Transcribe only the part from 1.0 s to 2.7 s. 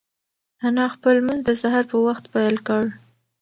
لمونځ د سهار په وخت پیل